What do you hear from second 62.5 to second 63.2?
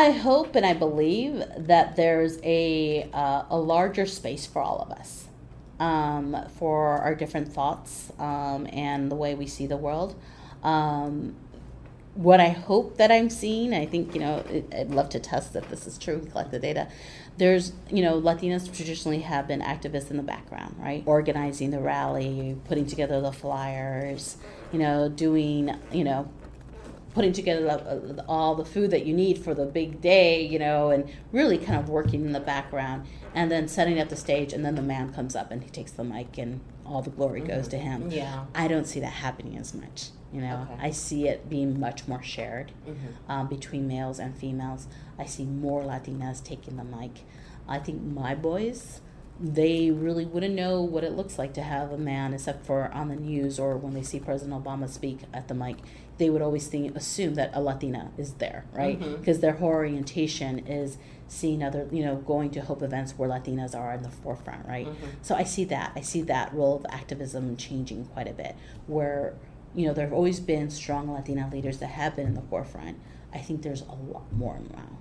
to hope events